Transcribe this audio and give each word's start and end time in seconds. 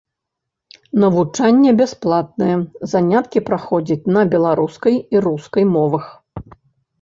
Навучанне 1.01 1.73
бясплатнае, 1.81 2.55
заняткі 2.93 3.43
праходзяць 3.51 3.99
на 4.17 4.25
беларускай 4.33 4.95
і 5.17 5.23
рускай 5.29 5.63
мовах. 5.77 6.05